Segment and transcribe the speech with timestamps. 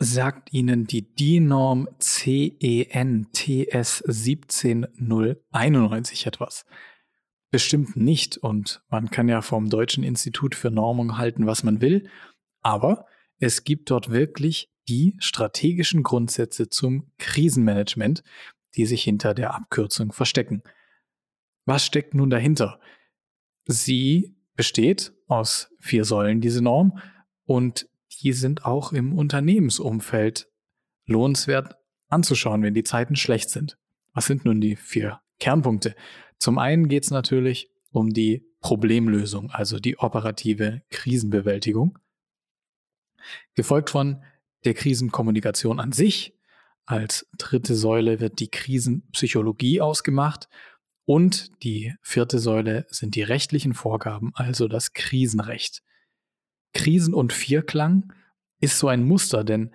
[0.00, 6.64] Sagt Ihnen die DIN-Norm CEN TS 17091 etwas?
[7.50, 12.08] Bestimmt nicht und man kann ja vom Deutschen Institut für Normung halten, was man will,
[12.60, 13.06] aber
[13.40, 18.22] es gibt dort wirklich die strategischen Grundsätze zum Krisenmanagement,
[18.76, 20.62] die sich hinter der Abkürzung verstecken.
[21.64, 22.78] Was steckt nun dahinter?
[23.66, 27.00] Sie besteht aus vier Säulen, diese Norm,
[27.44, 27.88] und
[28.22, 30.48] die sind auch im Unternehmensumfeld
[31.06, 31.76] lohnenswert
[32.08, 33.78] anzuschauen, wenn die Zeiten schlecht sind.
[34.12, 35.94] Was sind nun die vier Kernpunkte?
[36.38, 41.98] Zum einen geht es natürlich um die Problemlösung, also die operative Krisenbewältigung,
[43.54, 44.22] gefolgt von
[44.64, 46.34] der Krisenkommunikation an sich.
[46.84, 50.48] Als dritte Säule wird die Krisenpsychologie ausgemacht
[51.04, 55.82] und die vierte Säule sind die rechtlichen Vorgaben, also das Krisenrecht.
[56.78, 58.12] Krisen- und Vierklang
[58.60, 59.74] ist so ein Muster, denn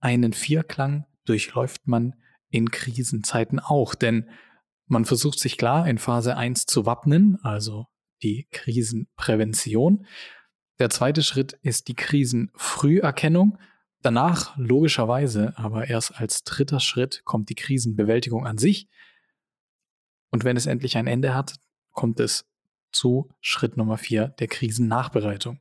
[0.00, 2.16] einen Vierklang durchläuft man
[2.50, 4.28] in Krisenzeiten auch, denn
[4.86, 7.86] man versucht sich klar in Phase 1 zu wappnen, also
[8.24, 10.06] die Krisenprävention.
[10.80, 13.56] Der zweite Schritt ist die Krisenfrüherkennung.
[14.02, 18.88] Danach logischerweise, aber erst als dritter Schritt kommt die Krisenbewältigung an sich.
[20.30, 21.54] Und wenn es endlich ein Ende hat,
[21.92, 22.44] kommt es
[22.90, 25.60] zu Schritt Nummer vier der Krisennachbereitung.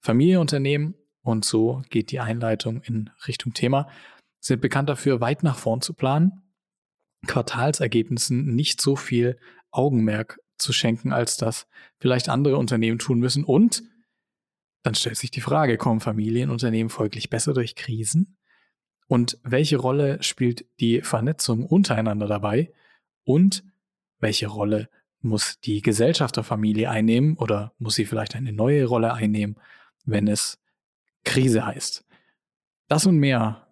[0.00, 3.88] Familienunternehmen, und so geht die Einleitung in Richtung Thema,
[4.40, 6.42] sind bekannt dafür, weit nach vorn zu planen,
[7.26, 9.38] Quartalsergebnissen nicht so viel
[9.70, 11.66] Augenmerk zu schenken, als das
[11.98, 13.44] vielleicht andere Unternehmen tun müssen.
[13.44, 13.82] Und
[14.82, 18.38] dann stellt sich die Frage, kommen Familienunternehmen folglich besser durch Krisen?
[19.08, 22.72] Und welche Rolle spielt die Vernetzung untereinander dabei?
[23.24, 23.64] Und
[24.18, 24.88] welche Rolle
[25.20, 29.56] muss die Gesellschafterfamilie einnehmen oder muss sie vielleicht eine neue Rolle einnehmen?
[30.06, 30.58] Wenn es
[31.24, 32.04] Krise heißt.
[32.86, 33.66] Das und mehr,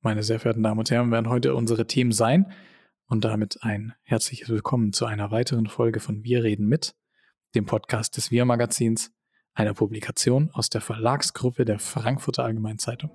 [0.00, 2.52] meine sehr verehrten Damen und Herren, werden heute unsere Themen sein.
[3.08, 6.96] Und damit ein herzliches Willkommen zu einer weiteren Folge von Wir reden mit,
[7.54, 9.12] dem Podcast des Wir Magazins,
[9.54, 13.10] einer Publikation aus der Verlagsgruppe der Frankfurter Allgemeinen Zeitung.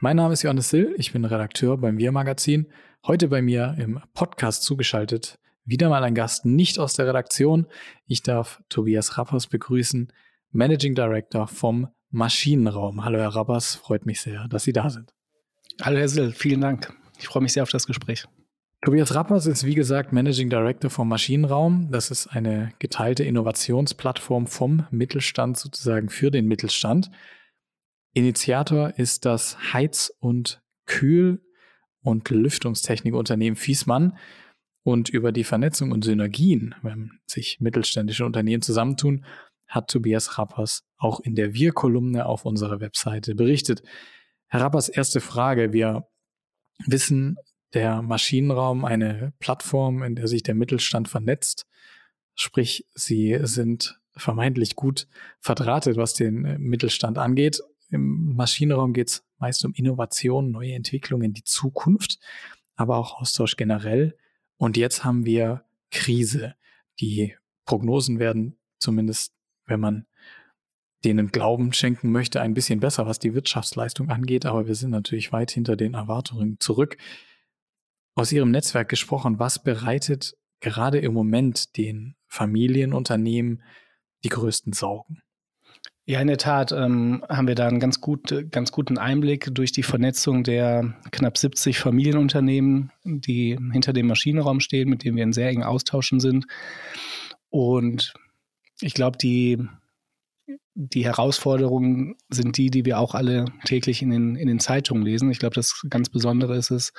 [0.00, 2.72] Mein Name ist Johannes Sill, ich bin Redakteur beim Wir Magazin.
[3.06, 5.38] Heute bei mir im Podcast zugeschaltet
[5.68, 7.66] wieder mal ein Gast nicht aus der Redaktion.
[8.06, 10.10] Ich darf Tobias Rappers begrüßen,
[10.50, 13.04] Managing Director vom Maschinenraum.
[13.04, 15.12] Hallo Herr Rappers, freut mich sehr, dass Sie da sind.
[15.82, 16.92] Hallo Herr Sill, vielen Dank.
[17.18, 18.26] Ich freue mich sehr auf das Gespräch.
[18.82, 21.90] Tobias Rappers ist wie gesagt Managing Director vom Maschinenraum.
[21.90, 27.10] Das ist eine geteilte Innovationsplattform vom Mittelstand sozusagen für den Mittelstand.
[28.14, 31.42] Initiator ist das Heiz- und Kühl-
[32.00, 34.16] und Lüftungstechnikunternehmen Fiesmann.
[34.88, 39.26] Und über die Vernetzung und Synergien, wenn sich mittelständische Unternehmen zusammentun,
[39.66, 43.82] hat Tobias Rappers auch in der Wir-Kolumne auf unserer Webseite berichtet.
[44.46, 45.74] Herr Rappers, erste Frage.
[45.74, 46.08] Wir
[46.86, 47.36] wissen,
[47.74, 51.66] der Maschinenraum eine Plattform, in der sich der Mittelstand vernetzt.
[52.34, 55.06] Sprich, Sie sind vermeintlich gut
[55.38, 57.60] verdrahtet, was den Mittelstand angeht.
[57.90, 62.18] Im Maschinenraum geht es meist um Innovation, neue Entwicklungen, die Zukunft,
[62.74, 64.16] aber auch Austausch generell.
[64.58, 66.54] Und jetzt haben wir Krise.
[67.00, 69.32] Die Prognosen werden zumindest,
[69.66, 70.06] wenn man
[71.04, 75.32] denen Glauben schenken möchte, ein bisschen besser, was die Wirtschaftsleistung angeht, aber wir sind natürlich
[75.32, 76.96] weit hinter den Erwartungen zurück.
[78.16, 83.62] Aus Ihrem Netzwerk gesprochen, was bereitet gerade im Moment den Familienunternehmen
[84.24, 85.22] die größten Sorgen?
[86.08, 89.72] Ja, in der Tat ähm, haben wir da einen ganz, gut, ganz guten Einblick durch
[89.72, 95.34] die Vernetzung der knapp 70 Familienunternehmen, die hinter dem Maschinenraum stehen, mit denen wir in
[95.34, 96.46] sehr engen Austauschen sind.
[97.50, 98.14] Und
[98.80, 99.58] ich glaube, die,
[100.74, 105.30] die Herausforderungen sind die, die wir auch alle täglich in den, in den Zeitungen lesen.
[105.30, 106.94] Ich glaube, das ganz Besondere ist es,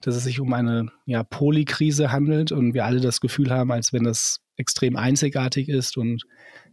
[0.00, 3.92] dass es sich um eine ja, Polykrise handelt und wir alle das Gefühl haben, als
[3.92, 6.24] wenn das extrem einzigartig ist und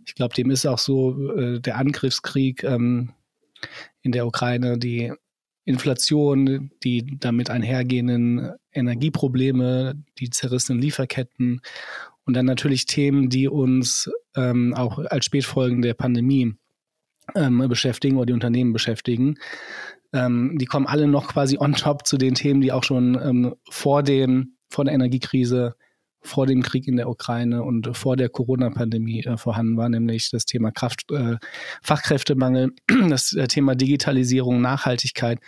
[0.07, 3.11] ich glaube, dem ist auch so äh, der Angriffskrieg ähm,
[4.01, 5.11] in der Ukraine, die
[5.65, 11.59] Inflation, die damit einhergehenden Energieprobleme, die zerrissenen Lieferketten
[12.23, 16.55] und dann natürlich Themen, die uns ähm, auch als Spätfolgen der Pandemie
[17.35, 19.35] ähm, beschäftigen oder die Unternehmen beschäftigen.
[20.13, 23.55] Ähm, die kommen alle noch quasi on top zu den Themen, die auch schon ähm,
[23.69, 25.75] vor, dem, vor der Energiekrise
[26.21, 30.45] vor dem Krieg in der Ukraine und vor der Corona-Pandemie äh, vorhanden war, nämlich das
[30.45, 31.37] Thema Kraft, äh,
[31.81, 32.73] Fachkräftemangel,
[33.09, 35.39] das äh, Thema Digitalisierung, Nachhaltigkeit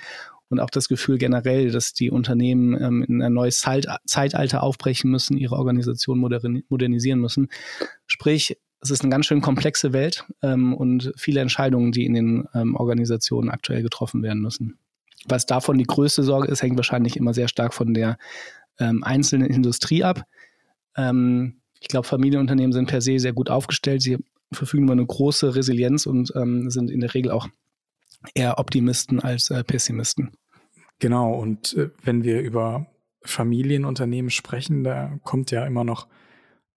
[0.50, 5.12] und auch das Gefühl generell, dass die Unternehmen ähm, in ein neues Zeit Zeitalter aufbrechen
[5.12, 7.50] müssen, ihre Organisation modernisieren müssen.
[8.08, 12.48] Sprich, es ist eine ganz schön komplexe Welt ähm, und viele Entscheidungen, die in den
[12.54, 14.80] ähm, Organisationen aktuell getroffen werden müssen.
[15.26, 18.18] Was davon die größte Sorge ist, hängt wahrscheinlich immer sehr stark von der
[18.80, 20.24] ähm, einzelnen Industrie ab.
[21.00, 24.02] Ähm, ich glaube, Familienunternehmen sind per se sehr gut aufgestellt.
[24.02, 24.18] Sie
[24.52, 27.48] verfügen über eine große Resilienz und ähm, sind in der Regel auch
[28.34, 30.32] eher Optimisten als äh, Pessimisten.
[31.00, 32.88] Genau, und äh, wenn wir über
[33.24, 36.08] Familienunternehmen sprechen, da kommt ja immer noch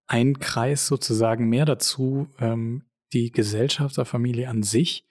[0.06, 5.04] ein Kreis sozusagen mehr dazu, ähm, die Gesellschafterfamilie an sich.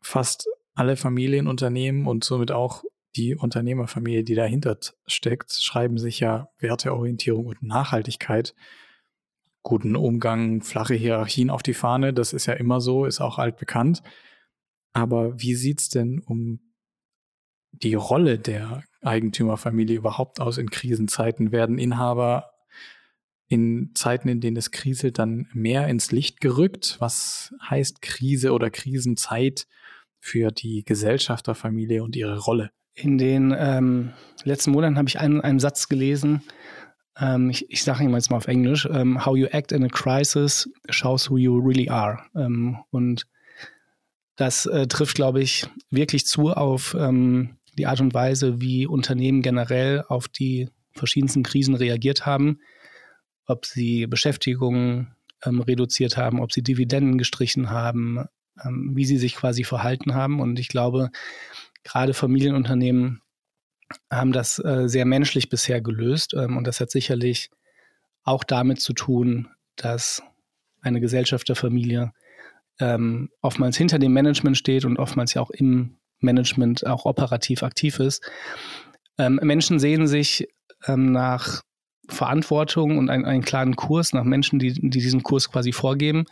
[0.00, 2.82] Fast alle Familienunternehmen und somit auch
[3.16, 8.54] die Unternehmerfamilie, die dahinter steckt, schreiben sich ja Werteorientierung und Nachhaltigkeit,
[9.62, 12.12] guten Umgang, flache Hierarchien auf die Fahne.
[12.12, 14.02] Das ist ja immer so, ist auch altbekannt.
[14.92, 16.60] Aber wie sieht's denn um
[17.72, 21.50] die Rolle der Eigentümerfamilie überhaupt aus in Krisenzeiten?
[21.50, 22.52] Werden Inhaber
[23.48, 26.96] in Zeiten, in denen es kriselt, dann mehr ins Licht gerückt?
[27.00, 29.66] Was heißt Krise oder Krisenzeit
[30.20, 32.70] für die Gesellschafterfamilie und ihre Rolle?
[32.94, 34.12] In den ähm,
[34.44, 36.42] letzten Monaten habe ich einen, einen Satz gelesen,
[37.18, 39.88] ähm, ich, ich sage ihn jetzt mal auf Englisch, ähm, How you act in a
[39.88, 42.18] crisis shows who you really are.
[42.34, 43.26] Ähm, und
[44.36, 49.42] das äh, trifft, glaube ich, wirklich zu auf ähm, die Art und Weise, wie Unternehmen
[49.42, 52.60] generell auf die verschiedensten Krisen reagiert haben.
[53.46, 55.08] Ob sie Beschäftigung
[55.44, 58.24] ähm, reduziert haben, ob sie Dividenden gestrichen haben,
[58.64, 60.40] wie sie sich quasi verhalten haben.
[60.40, 61.10] Und ich glaube,
[61.84, 63.22] gerade Familienunternehmen
[64.10, 66.34] haben das äh, sehr menschlich bisher gelöst.
[66.34, 67.50] Ähm, und das hat sicherlich
[68.24, 70.22] auch damit zu tun, dass
[70.80, 72.12] eine Gesellschaft der Familie
[72.80, 78.00] ähm, oftmals hinter dem Management steht und oftmals ja auch im Management auch operativ aktiv
[78.00, 78.22] ist.
[79.18, 80.48] Ähm, Menschen sehen sich
[80.86, 81.62] ähm, nach
[82.08, 86.24] Verantwortung und einen, einen klaren Kurs, nach Menschen, die, die diesen Kurs quasi vorgeben.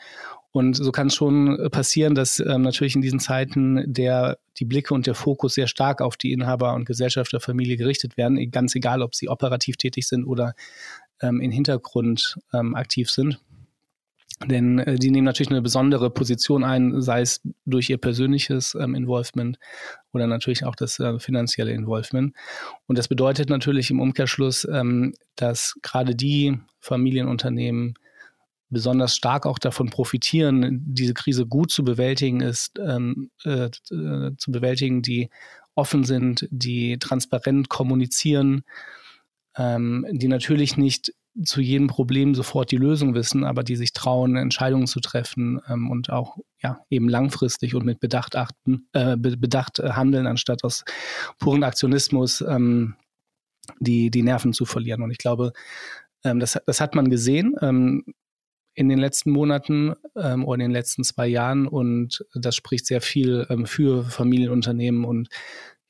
[0.53, 4.67] Und so kann es schon äh, passieren, dass ähm, natürlich in diesen Zeiten der, die
[4.67, 8.37] Blicke und der Fokus sehr stark auf die Inhaber und Gesellschaft der Familie gerichtet werden,
[8.37, 10.55] e, ganz egal, ob sie operativ tätig sind oder
[11.23, 13.41] ähm, im Hintergrund ähm, aktiv sind.
[14.47, 18.95] Denn äh, die nehmen natürlich eine besondere Position ein, sei es durch ihr persönliches ähm,
[18.95, 19.59] Involvement
[20.13, 22.35] oder natürlich auch das äh, finanzielle Involvement.
[22.87, 27.95] Und das bedeutet natürlich im Umkehrschluss, ähm, dass gerade die Familienunternehmen
[28.73, 34.51] besonders stark auch davon profitieren, diese Krise gut zu bewältigen ist, ähm, äh, äh, zu
[34.51, 35.31] bewältigen, die
[35.75, 38.63] offen sind, die transparent kommunizieren,
[39.57, 41.13] ähm, die natürlich nicht
[41.45, 45.91] zu jedem Problem sofort die Lösung wissen, aber die sich trauen, Entscheidungen zu treffen ähm,
[45.91, 50.85] und auch ja eben langfristig und mit Bedacht achten, äh, Bedacht handeln, anstatt aus
[51.39, 52.97] puren Aktionismus ähm,
[53.81, 55.03] die, die Nerven zu verlieren.
[55.03, 55.53] Und ich glaube,
[56.25, 57.55] ähm, das, das hat man gesehen.
[58.75, 63.01] In den letzten Monaten ähm, oder in den letzten zwei Jahren und das spricht sehr
[63.01, 65.29] viel ähm, für Familienunternehmen und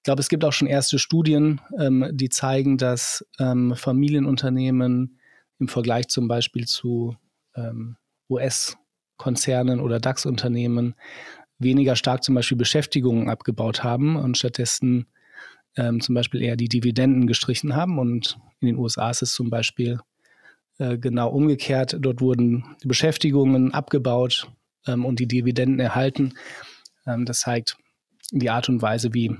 [0.02, 5.20] ich glaube, es gibt auch schon erste Studien, ähm, die zeigen, dass ähm, Familienunternehmen
[5.60, 7.16] im Vergleich zum Beispiel zu
[7.54, 7.96] ähm,
[8.28, 10.96] US-Konzernen oder DAX-Unternehmen
[11.60, 15.06] weniger stark zum Beispiel Beschäftigungen abgebaut haben und stattdessen
[15.76, 18.00] ähm, zum Beispiel eher die Dividenden gestrichen haben.
[18.00, 20.00] Und in den USA ist es zum Beispiel
[20.98, 21.96] genau umgekehrt.
[22.00, 24.50] Dort wurden Beschäftigungen abgebaut
[24.86, 26.34] ähm, und die Dividenden erhalten.
[27.06, 27.76] Ähm, das zeigt
[28.30, 29.36] die Art und Weise, wie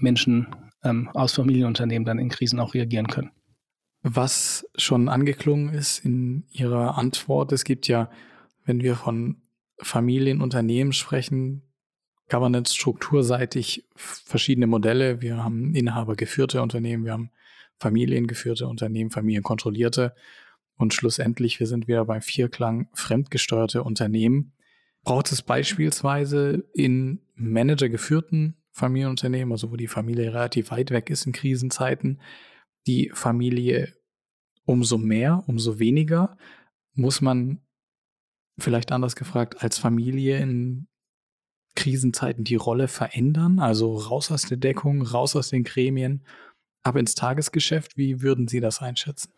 [0.00, 0.54] Menschen
[0.84, 3.30] ähm, aus Familienunternehmen dann in Krisen auch reagieren können.
[4.02, 8.10] Was schon angeklungen ist in Ihrer Antwort, es gibt ja,
[8.64, 9.42] wenn wir von
[9.80, 11.62] Familienunternehmen sprechen,
[12.28, 15.20] Governance strukturseitig verschiedene Modelle.
[15.20, 17.30] Wir haben inhabergeführte Unternehmen, wir haben
[17.78, 20.14] familiengeführte Unternehmen, familienkontrollierte
[20.82, 24.52] und schlussendlich, wir sind wieder beim Vierklang fremdgesteuerte Unternehmen.
[25.04, 31.32] Braucht es beispielsweise in managergeführten Familienunternehmen, also wo die Familie relativ weit weg ist in
[31.32, 32.20] Krisenzeiten,
[32.86, 33.94] die Familie
[34.64, 36.36] umso mehr, umso weniger
[36.94, 37.60] muss man
[38.58, 40.88] vielleicht anders gefragt als Familie in
[41.74, 46.26] Krisenzeiten die Rolle verändern, also raus aus der Deckung, raus aus den Gremien,
[46.82, 47.96] ab ins Tagesgeschäft.
[47.96, 49.32] Wie würden Sie das einschätzen?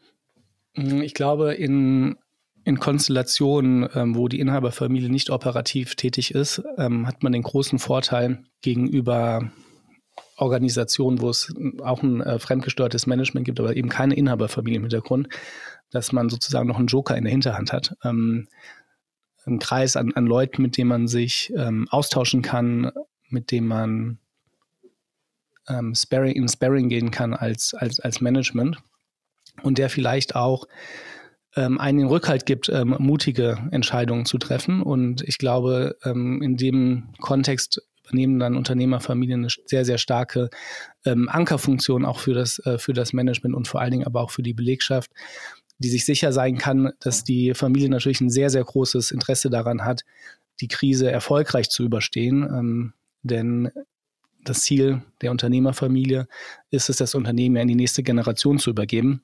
[0.75, 2.16] Mm, ich glaube, in,
[2.64, 7.78] in Konstellationen, ähm, wo die Inhaberfamilie nicht operativ tätig ist, ähm, hat man den großen
[7.78, 9.50] Vorteil gegenüber
[10.37, 11.52] Organisationen, wo es
[11.83, 15.28] auch ein äh, fremdgesteuertes Management gibt, aber eben keine Inhaberfamilie im Hintergrund,
[15.90, 17.97] dass man sozusagen noch einen Joker in der Hinterhand hat.
[18.04, 18.49] Ähm,
[19.47, 22.90] einen Kreis an, an Leuten, mit denen man sich ähm, austauschen kann,
[23.28, 24.19] mit dem man
[25.69, 28.78] ähm, Sparring, in Sparring gehen kann als, als, als Management
[29.62, 30.66] und der vielleicht auch
[31.56, 34.82] ähm, einen Rückhalt gibt, ähm, mutige Entscheidungen zu treffen.
[34.82, 40.50] Und ich glaube, ähm, in dem Kontext übernehmen dann Unternehmerfamilien eine sehr, sehr starke
[41.04, 44.30] ähm, Ankerfunktion auch für das, äh, für das Management und vor allen Dingen aber auch
[44.30, 45.11] für die Belegschaft,
[45.78, 49.84] die sich sicher sein kann, dass die Familie natürlich ein sehr, sehr großes Interesse daran
[49.84, 50.02] hat,
[50.61, 52.42] die Krise erfolgreich zu überstehen.
[52.42, 52.92] Ähm,
[53.23, 53.70] denn
[54.44, 56.28] das Ziel der Unternehmerfamilie
[56.70, 59.23] ist es, das Unternehmen ja in die nächste Generation zu übergeben.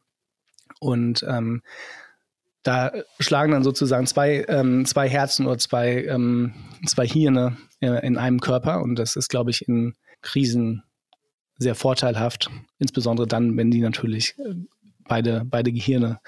[0.81, 1.63] Und ähm,
[2.63, 6.55] da schlagen dann sozusagen zwei, ähm, zwei Herzen oder zwei, ähm,
[6.87, 8.83] zwei Hirne äh, in einem Körper.
[8.83, 10.83] Und das ist, glaube ich, in Krisen
[11.57, 14.55] sehr vorteilhaft, insbesondere dann, wenn die natürlich äh,
[15.07, 16.21] beide, beide Gehirne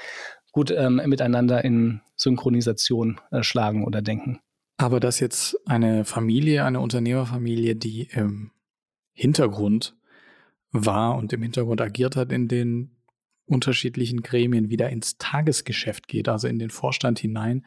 [0.53, 4.41] gut ähm, miteinander in Synchronisation äh, schlagen oder denken.
[4.77, 8.51] Aber dass jetzt eine Familie, eine Unternehmerfamilie, die im
[9.13, 9.95] Hintergrund
[10.71, 12.91] war und im Hintergrund agiert hat in den
[13.47, 17.65] unterschiedlichen Gremien wieder ins Tagesgeschäft geht, also in den Vorstand hinein.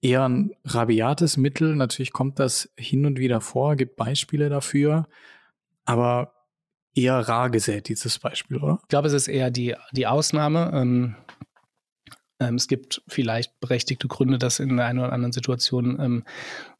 [0.00, 1.74] Eher ein rabiates Mittel.
[1.74, 5.08] Natürlich kommt das hin und wieder vor, gibt Beispiele dafür,
[5.84, 6.32] aber
[6.94, 8.78] eher rar gesät, dieses Beispiel, oder?
[8.82, 10.70] Ich glaube, es ist eher die, die Ausnahme.
[10.74, 11.16] Ähm,
[12.38, 16.24] es gibt vielleicht berechtigte Gründe, das in der einen oder anderen Situation ähm,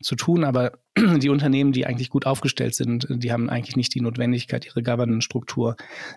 [0.01, 4.01] zu tun, aber die Unternehmen, die eigentlich gut aufgestellt sind, die haben eigentlich nicht die
[4.01, 5.77] Notwendigkeit, ihre Governance-Struktur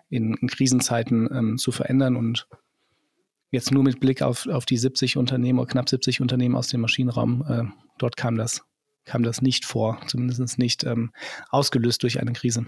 [0.10, 2.48] in, in, Krisenzeiten ähm, zu verändern und
[3.50, 6.82] jetzt nur mit Blick auf, auf die 70 Unternehmen oder knapp 70 Unternehmen aus dem
[6.82, 7.64] Maschinenraum, äh,
[7.98, 8.62] dort kam das,
[9.06, 11.12] kam das nicht vor, zumindest nicht ähm,
[11.50, 12.68] ausgelöst durch eine Krise.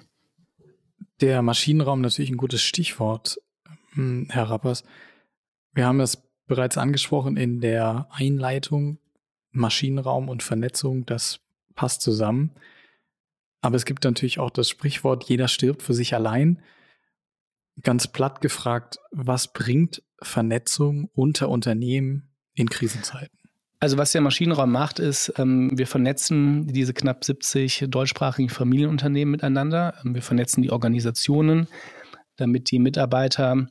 [1.21, 3.37] Der Maschinenraum natürlich ein gutes Stichwort,
[3.93, 4.83] hm, Herr Rappers.
[5.73, 6.21] Wir haben das
[6.53, 8.99] bereits angesprochen in der Einleitung.
[9.51, 11.39] Maschinenraum und Vernetzung, das
[11.75, 12.51] passt zusammen.
[13.61, 16.61] Aber es gibt natürlich auch das Sprichwort, jeder stirbt für sich allein.
[17.81, 23.37] Ganz platt gefragt, was bringt Vernetzung unter Unternehmen in Krisenzeiten?
[23.79, 29.95] Also was der Maschinenraum macht, ist, ähm, wir vernetzen diese knapp 70 deutschsprachigen Familienunternehmen miteinander.
[30.03, 31.67] Ähm, wir vernetzen die Organisationen,
[32.37, 33.67] damit die Mitarbeiter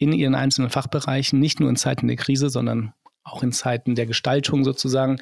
[0.00, 4.06] in ihren einzelnen Fachbereichen, nicht nur in Zeiten der Krise, sondern auch in Zeiten der
[4.06, 5.18] Gestaltung sozusagen,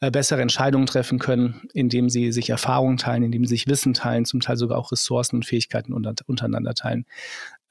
[0.00, 4.26] äh, bessere Entscheidungen treffen können, indem sie sich Erfahrungen teilen, indem sie sich Wissen teilen,
[4.26, 7.06] zum Teil sogar auch Ressourcen und Fähigkeiten unter, untereinander teilen.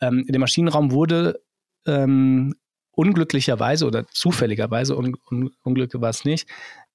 [0.02, 1.40] Ähm, der Maschinenraum wurde
[1.86, 2.56] ähm,
[2.92, 6.50] unglücklicherweise oder zufälligerweise, un, un, Unglücke war es nicht,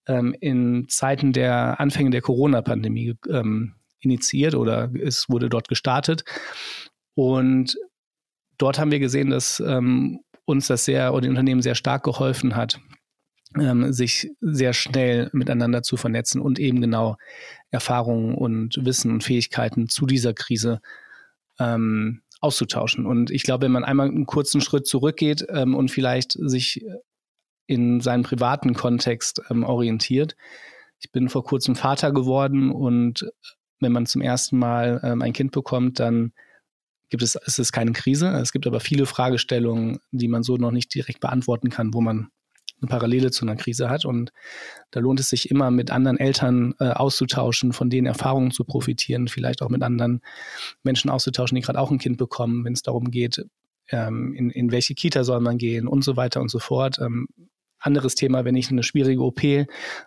[0.09, 6.25] ähm, in Zeiten der Anfänge der Corona-Pandemie ähm, initiiert oder es wurde dort gestartet.
[7.15, 7.77] Und
[8.65, 12.57] dort haben wir gesehen, dass ähm, uns das sehr oder den Unternehmen sehr stark geholfen
[12.57, 12.81] hat,
[13.61, 17.17] ähm, sich sehr schnell miteinander zu vernetzen und eben genau
[17.71, 20.81] Erfahrungen und Wissen und Fähigkeiten zu dieser Krise
[21.59, 23.05] ähm, auszutauschen.
[23.05, 26.83] Und ich glaube, wenn man einmal einen kurzen Schritt zurückgeht ähm, und vielleicht sich
[27.67, 30.37] in seinen privaten Kontext ähm, orientiert.
[31.01, 33.31] Ich bin vor kurzem Vater geworden und
[33.81, 36.33] wenn man zum ersten Mal ähm, ein Kind bekommt, dann
[37.15, 38.27] gibt es, es ist keine Krise.
[38.43, 42.31] Es gibt aber viele Fragestellungen, die man so noch nicht direkt beantworten kann, wo man
[42.81, 44.05] eine Parallele zu einer Krise hat.
[44.05, 44.33] Und
[44.91, 49.29] da lohnt es sich immer, mit anderen Eltern äh, auszutauschen, von denen Erfahrungen zu profitieren,
[49.29, 50.23] vielleicht auch mit anderen
[50.83, 53.47] Menschen auszutauschen, die gerade auch ein Kind bekommen, wenn es darum geht,
[53.91, 56.99] ähm, in, in welche Kita soll man gehen und so weiter und so fort.
[57.01, 57.29] Ähm,
[57.79, 59.41] anderes Thema, wenn ich eine schwierige OP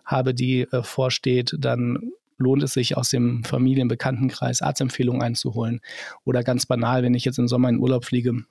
[0.03, 5.81] habe, die äh, vorsteht, dann lohnt es sich aus dem Familienbekanntenkreis Arztempfehlungen einzuholen.
[6.23, 8.43] Oder ganz banal, wenn ich jetzt im Sommer in Urlaub fliege,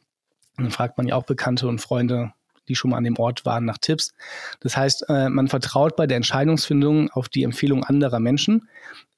[0.56, 2.32] dann fragt man ja auch Bekannte und Freunde,
[2.68, 4.14] die schon mal an dem Ort waren, nach Tipps.
[4.60, 8.68] Das heißt, äh, man vertraut bei der Entscheidungsfindung auf die Empfehlung anderer Menschen,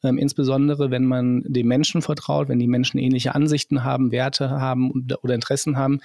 [0.03, 5.07] ähm, insbesondere wenn man den Menschen vertraut, wenn die Menschen ähnliche Ansichten haben, Werte haben
[5.23, 6.01] oder Interessen haben.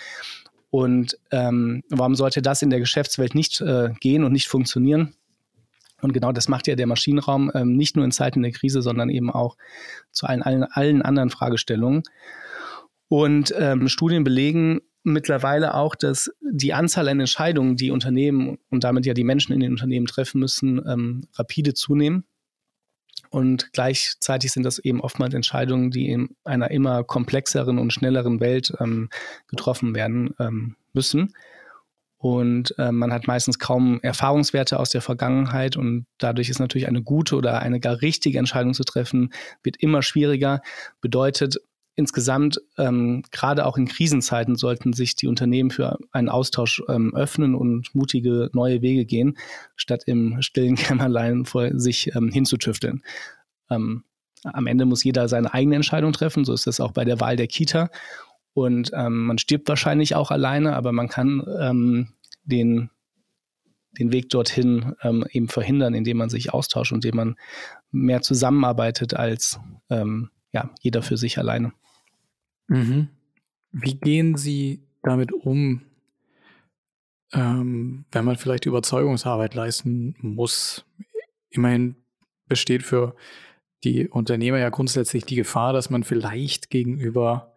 [0.69, 5.13] Und ähm, warum sollte das in der Geschäftswelt nicht äh, gehen und nicht funktionieren?
[6.03, 9.09] Und genau das macht ja der Maschinenraum ähm, nicht nur in Zeiten der Krise, sondern
[9.09, 9.57] eben auch
[10.11, 12.03] zu allen, allen, allen anderen Fragestellungen.
[13.07, 19.05] Und ähm, Studien belegen, mittlerweile auch, dass die Anzahl an Entscheidungen, die Unternehmen und damit
[19.05, 22.25] ja die Menschen in den Unternehmen treffen müssen, ähm, rapide zunehmen.
[23.29, 28.73] Und gleichzeitig sind das eben oftmals Entscheidungen, die in einer immer komplexeren und schnelleren Welt
[28.79, 29.09] ähm,
[29.47, 31.33] getroffen werden ähm, müssen.
[32.23, 37.03] Und äh, man hat meistens kaum Erfahrungswerte aus der Vergangenheit und dadurch ist natürlich eine
[37.03, 40.61] gute oder eine gar richtige Entscheidung zu treffen, wird immer schwieriger.
[41.01, 41.57] Bedeutet,
[41.95, 47.55] insgesamt, ähm, gerade auch in Krisenzeiten, sollten sich die Unternehmen für einen Austausch ähm, öffnen
[47.55, 49.37] und mutige neue Wege gehen,
[49.75, 53.03] statt im stillen Kämmerlein vor sich ähm, hinzutüfteln.
[53.69, 54.05] Ähm,
[54.45, 57.35] am Ende muss jeder seine eigene Entscheidung treffen, so ist es auch bei der Wahl
[57.35, 57.89] der Kita.
[58.53, 62.89] Und ähm, man stirbt wahrscheinlich auch alleine, aber man kann ähm, den,
[63.97, 67.35] den Weg dorthin ähm, eben verhindern, indem man sich austauscht und indem man
[67.91, 71.73] mehr zusammenarbeitet als ähm, ja, jeder für sich alleine.
[72.67, 73.09] Mhm.
[73.71, 75.81] Wie gehen Sie damit um,
[77.33, 80.85] ähm, wenn man vielleicht Überzeugungsarbeit leisten muss?
[81.49, 81.95] Immerhin
[82.47, 83.15] besteht für
[83.83, 87.52] die Unternehmer ja grundsätzlich die Gefahr, dass man vielleicht gegenüber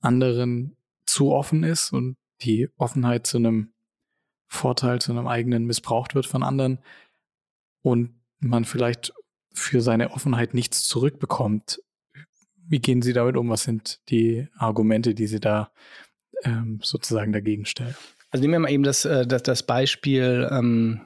[0.00, 0.76] anderen
[1.06, 3.72] zu offen ist und die Offenheit zu einem
[4.46, 6.78] Vorteil, zu einem eigenen missbraucht wird von anderen
[7.82, 9.12] und man vielleicht
[9.52, 11.82] für seine Offenheit nichts zurückbekommt.
[12.68, 13.48] Wie gehen Sie damit um?
[13.48, 15.72] Was sind die Argumente, die Sie da
[16.44, 17.96] ähm, sozusagen dagegen stellen?
[18.30, 21.00] Also nehmen wir mal eben das, äh, das, das Beispiel ähm,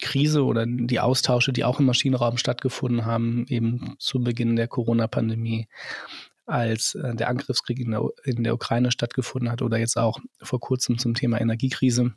[0.00, 5.68] Krise oder die Austausche, die auch im Maschinenraum stattgefunden haben, eben zu Beginn der Corona-Pandemie,
[6.46, 10.60] als äh, der Angriffskrieg in der, in der Ukraine stattgefunden hat oder jetzt auch vor
[10.60, 12.14] kurzem zum Thema Energiekrise.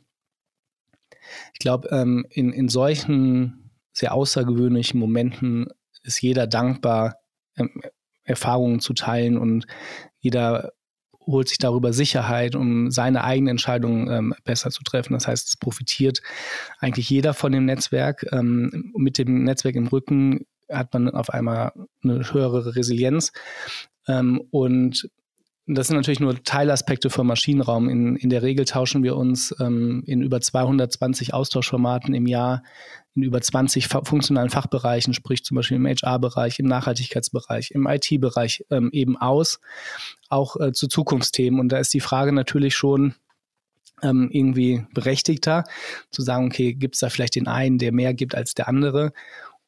[1.52, 5.66] Ich glaube, ähm, in, in solchen sehr außergewöhnlichen Momenten
[6.02, 7.16] ist jeder dankbar,
[7.56, 7.82] ähm,
[8.22, 9.66] Erfahrungen zu teilen und
[10.18, 10.72] jeder
[11.26, 15.12] holt sich darüber Sicherheit, um seine eigene Entscheidung ähm, besser zu treffen.
[15.12, 16.20] Das heißt, es profitiert
[16.78, 18.26] eigentlich jeder von dem Netzwerk.
[18.32, 21.72] Ähm, mit dem Netzwerk im Rücken hat man auf einmal
[22.02, 23.32] eine höhere Resilienz.
[24.08, 25.10] Ähm, und
[25.66, 27.88] das sind natürlich nur Teilaspekte vom Maschinenraum.
[27.88, 32.62] In, in der Regel tauschen wir uns ähm, in über 220 Austauschformaten im Jahr
[33.14, 38.90] in über 20 funktionalen Fachbereichen, sprich zum Beispiel im HR-Bereich, im Nachhaltigkeitsbereich, im IT-Bereich ähm,
[38.92, 39.60] eben aus,
[40.28, 41.60] auch äh, zu Zukunftsthemen.
[41.60, 43.14] Und da ist die Frage natürlich schon,
[44.02, 45.64] ähm, irgendwie berechtigter,
[46.10, 49.12] zu sagen, okay, gibt es da vielleicht den einen, der mehr gibt als der andere?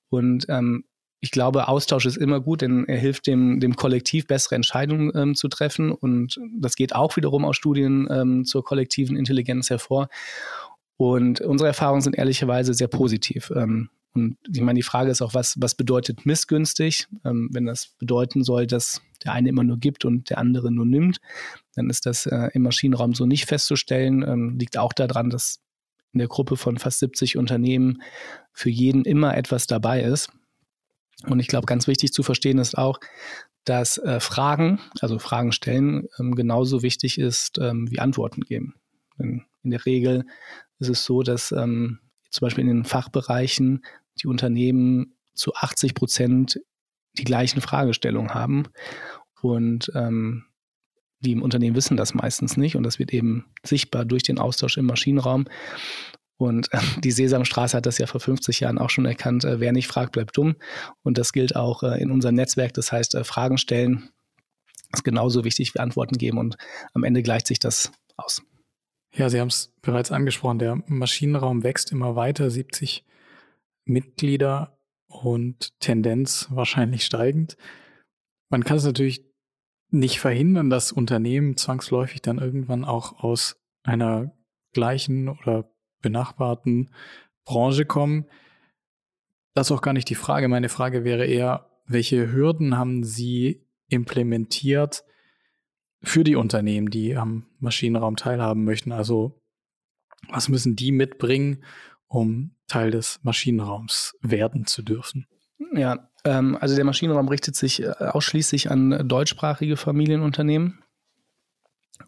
[0.08, 0.84] Und ähm,
[1.24, 5.34] ich glaube, Austausch ist immer gut, denn er hilft dem, dem Kollektiv bessere Entscheidungen ähm,
[5.36, 5.92] zu treffen.
[5.92, 10.08] Und das geht auch wiederum aus Studien ähm, zur kollektiven Intelligenz hervor.
[10.96, 13.52] Und unsere Erfahrungen sind ehrlicherweise sehr positiv.
[13.54, 17.06] Ähm, und ich meine, die Frage ist auch, was, was bedeutet missgünstig?
[17.24, 20.86] Ähm, wenn das bedeuten soll, dass der eine immer nur gibt und der andere nur
[20.86, 21.20] nimmt,
[21.76, 24.24] dann ist das äh, im Maschinenraum so nicht festzustellen.
[24.26, 25.60] Ähm, liegt auch daran, dass
[26.12, 28.02] in der Gruppe von fast 70 Unternehmen
[28.52, 30.32] für jeden immer etwas dabei ist.
[31.26, 32.98] Und ich glaube, ganz wichtig zu verstehen ist auch,
[33.64, 38.74] dass äh, Fragen, also Fragen stellen, ähm, genauso wichtig ist ähm, wie Antworten geben.
[39.18, 40.24] Denn in der Regel
[40.78, 43.84] ist es so, dass ähm, zum Beispiel in den Fachbereichen
[44.20, 46.60] die Unternehmen zu 80 Prozent
[47.18, 48.64] die gleichen Fragestellungen haben.
[49.40, 50.44] Und ähm,
[51.20, 52.76] die im Unternehmen wissen das meistens nicht.
[52.76, 55.46] Und das wird eben sichtbar durch den Austausch im Maschinenraum.
[56.46, 59.72] Und äh, die Sesamstraße hat das ja vor 50 Jahren auch schon erkannt, äh, wer
[59.72, 60.56] nicht fragt, bleibt dumm.
[61.02, 62.74] Und das gilt auch äh, in unserem Netzwerk.
[62.74, 64.10] Das heißt, äh, Fragen stellen
[64.92, 66.56] ist genauso wichtig wie Antworten geben und
[66.92, 68.42] am Ende gleicht sich das aus.
[69.14, 73.04] Ja, Sie haben es bereits angesprochen, der Maschinenraum wächst immer weiter, 70
[73.84, 77.56] Mitglieder und Tendenz wahrscheinlich steigend.
[78.50, 79.24] Man kann es natürlich
[79.90, 84.34] nicht verhindern, dass Unternehmen zwangsläufig dann irgendwann auch aus einer
[84.72, 85.71] gleichen oder
[86.02, 86.90] benachbarten
[87.44, 88.26] Branche kommen.
[89.54, 90.48] Das ist auch gar nicht die Frage.
[90.48, 95.04] Meine Frage wäre eher, welche Hürden haben Sie implementiert
[96.02, 98.92] für die Unternehmen, die am Maschinenraum teilhaben möchten?
[98.92, 99.40] Also
[100.28, 101.64] was müssen die mitbringen,
[102.06, 105.26] um Teil des Maschinenraums werden zu dürfen?
[105.74, 110.82] Ja, ähm, also der Maschinenraum richtet sich äh, ausschließlich an deutschsprachige Familienunternehmen.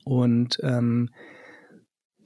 [0.04, 1.10] Und ähm,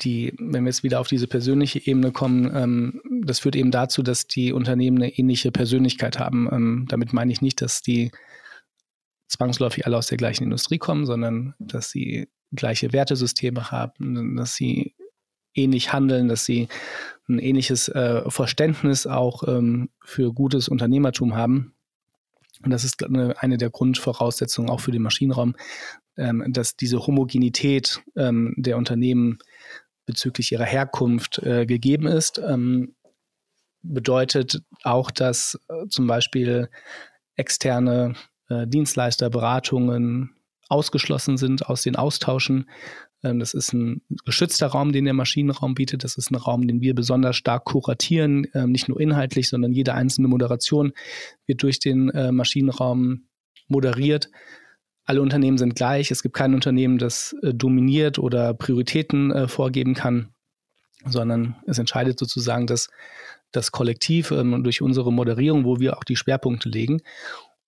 [0.05, 4.03] die, wenn wir jetzt wieder auf diese persönliche Ebene kommen, ähm, das führt eben dazu,
[4.03, 6.49] dass die Unternehmen eine ähnliche Persönlichkeit haben.
[6.51, 8.11] Ähm, damit meine ich nicht, dass die
[9.29, 14.95] zwangsläufig alle aus der gleichen Industrie kommen, sondern dass sie gleiche Wertesysteme haben, dass sie
[15.55, 16.69] ähnlich handeln, dass sie
[17.29, 21.75] ein ähnliches äh, Verständnis auch ähm, für gutes Unternehmertum haben.
[22.65, 25.55] Und das ist eine, eine der Grundvoraussetzungen auch für den Maschinenraum,
[26.17, 29.39] ähm, dass diese Homogenität ähm, der Unternehmen
[30.09, 32.39] bezüglich ihrer Herkunft äh, gegeben ist.
[32.39, 32.97] Ähm,
[33.83, 36.69] bedeutet auch, dass äh, zum Beispiel
[37.37, 38.15] externe
[38.49, 40.35] äh, Dienstleister, Beratungen
[40.69, 42.69] ausgeschlossen sind aus den Austauschen.
[43.23, 46.05] Ähm, das ist ein geschützter Raum, den der Maschinenraum bietet.
[46.05, 49.95] Das ist ein Raum, den wir besonders stark kuratieren, ähm, nicht nur inhaltlich, sondern jede
[49.95, 50.93] einzelne Moderation
[51.47, 53.29] wird durch den äh, Maschinenraum
[53.69, 54.31] moderiert
[55.09, 56.11] alle Unternehmen sind gleich.
[56.11, 60.29] Es gibt kein Unternehmen, das äh, dominiert oder Prioritäten äh, vorgeben kann,
[61.07, 62.91] sondern es entscheidet sozusagen das,
[63.51, 67.01] das Kollektiv ähm, durch unsere Moderierung, wo wir auch die Schwerpunkte legen.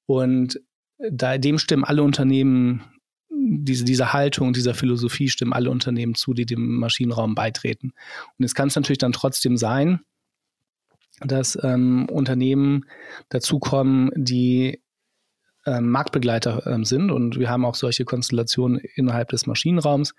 [0.05, 0.61] Und
[0.99, 2.85] da dem stimmen alle Unternehmen
[3.31, 7.93] diese, diese Haltung, dieser Philosophie stimmen alle Unternehmen zu, die dem Maschinenraum beitreten.
[8.39, 10.01] Und jetzt kann es natürlich dann trotzdem sein,
[11.21, 12.85] dass ähm, Unternehmen
[13.31, 14.81] dazukommen, die
[15.67, 17.11] ähm, Marktbegleiter ähm, sind.
[17.11, 20.15] Und wir haben auch solche Konstellationen innerhalb des Maschinenraums.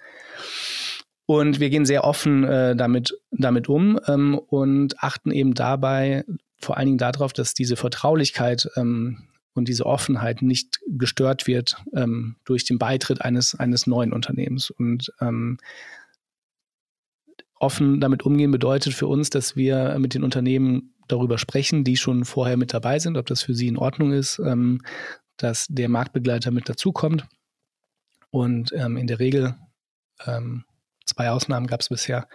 [1.25, 6.25] Und wir gehen sehr offen äh, damit, damit um ähm, und achten eben dabei
[6.62, 9.23] vor allen Dingen darauf, dass diese Vertraulichkeit ähm,
[9.54, 14.69] und diese Offenheit nicht gestört wird ähm, durch den Beitritt eines, eines neuen Unternehmens.
[14.69, 15.58] Und ähm,
[17.56, 22.23] offen damit umgehen bedeutet für uns, dass wir mit den Unternehmen darüber sprechen, die schon
[22.23, 24.82] vorher mit dabei sind, ob das für sie in Ordnung ist, ähm,
[25.43, 27.27] dass der Marktbegleiter mit dazukommt.
[28.30, 29.56] Und ähm, in der Regel,
[30.25, 30.65] ähm,
[31.06, 32.27] zwei Ausnahmen gab es bisher,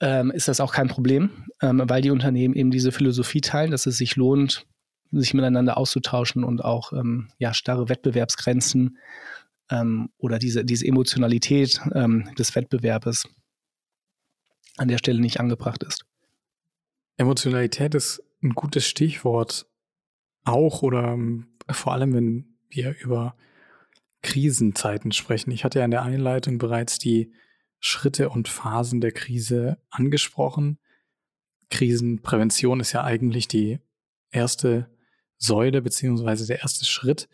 [0.00, 3.86] ähm, ist das auch kein Problem, ähm, weil die Unternehmen eben diese Philosophie teilen, dass
[3.86, 4.66] es sich lohnt,
[5.12, 8.98] sich miteinander auszutauschen und auch ähm, ja, starre Wettbewerbsgrenzen
[9.70, 11.80] ähm, oder diese, diese Emotionalität
[12.38, 13.24] des Wettbewerbes
[14.76, 16.04] an der Stelle nicht angebracht ist.
[17.16, 19.66] Emotionalität ist ein gutes Stichwort.
[20.44, 21.18] Auch oder
[21.72, 23.36] vor allem, wenn wir über
[24.22, 25.50] Krisenzeiten sprechen.
[25.50, 27.32] Ich hatte ja in der Einleitung bereits die
[27.78, 30.78] Schritte und Phasen der Krise angesprochen.
[31.70, 33.78] Krisenprävention ist ja eigentlich die
[34.30, 34.90] erste
[35.38, 37.28] Säule beziehungsweise der erste Schritt.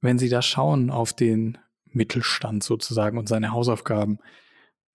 [0.00, 4.18] Wenn Sie da schauen auf den Mittelstand sozusagen und seine Hausaufgaben,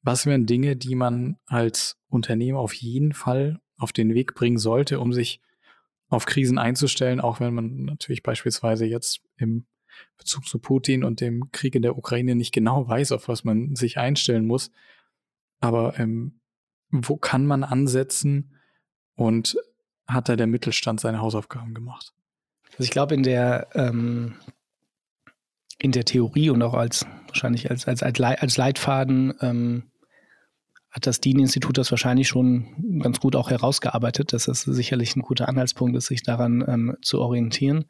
[0.02, 5.00] was wären Dinge, die man als Unternehmen auf jeden Fall auf den Weg bringen sollte,
[5.00, 5.42] um sich
[6.10, 9.66] auf Krisen einzustellen, auch wenn man natürlich beispielsweise jetzt im
[10.18, 13.76] Bezug zu Putin und dem Krieg in der Ukraine nicht genau weiß, auf was man
[13.76, 14.72] sich einstellen muss.
[15.60, 16.40] Aber ähm,
[16.92, 18.56] wo kann man ansetzen
[19.16, 19.58] und
[20.08, 22.14] hat da der Mittelstand seine Hausaufgaben gemacht?
[22.72, 24.36] Also ich glaube, in der ähm,
[25.78, 29.92] in der Theorie und auch als wahrscheinlich als, als, als Leitfaden ähm,
[30.96, 35.50] hat das DIN-Institut das wahrscheinlich schon ganz gut auch herausgearbeitet, dass es sicherlich ein guter
[35.50, 37.84] Anhaltspunkt ist, sich daran ähm, zu orientieren.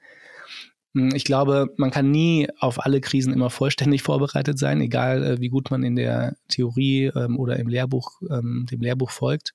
[0.96, 5.39] Hm, ich glaube, man kann nie auf alle Krisen immer vollständig vorbereitet sein, egal äh,
[5.39, 9.54] wie gut man in der Theorie ähm, oder im Lehrbuch, ähm, dem Lehrbuch folgt.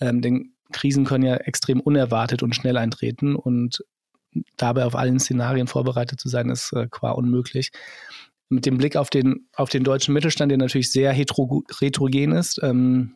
[0.00, 3.84] Ähm, denn Krisen können ja extrem unerwartet und schnell eintreten und
[4.56, 7.70] dabei auf allen Szenarien vorbereitet zu sein, ist äh, qua unmöglich.
[8.52, 13.14] Mit dem Blick auf den, auf den deutschen Mittelstand, der natürlich sehr heterogen ist, ähm,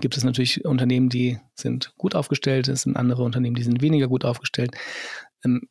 [0.00, 4.08] gibt es natürlich Unternehmen, die sind gut aufgestellt, es sind andere Unternehmen, die sind weniger
[4.08, 4.72] gut aufgestellt.
[5.44, 5.68] Ähm,